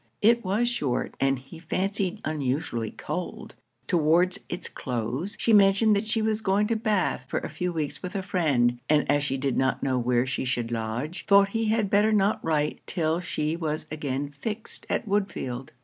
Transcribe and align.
It 0.23 0.43
was 0.43 0.67
short, 0.67 1.13
and 1.19 1.37
he 1.37 1.59
fancied 1.59 2.21
unusually 2.25 2.89
cold. 2.89 3.53
Towards 3.85 4.39
it's 4.49 4.67
close, 4.67 5.35
she 5.39 5.53
mentioned 5.53 5.95
that 5.95 6.07
she 6.07 6.23
was 6.23 6.41
going 6.41 6.65
to 6.69 6.75
Bath 6.75 7.25
for 7.27 7.37
a 7.41 7.51
few 7.51 7.71
weeks 7.71 8.01
with 8.01 8.15
a 8.15 8.23
friend, 8.23 8.79
and 8.89 9.07
as 9.11 9.23
she 9.23 9.37
did 9.37 9.57
not 9.57 9.83
know 9.83 9.99
where 9.99 10.25
she 10.25 10.43
should 10.43 10.71
lodge, 10.71 11.27
thought 11.27 11.49
he 11.49 11.65
had 11.65 11.91
better 11.91 12.11
not 12.11 12.43
write 12.43 12.81
till 12.87 13.19
she 13.19 13.55
was 13.55 13.85
again 13.91 14.33
fixed 14.39 14.87
at 14.89 15.07
Woodfield. 15.07 15.69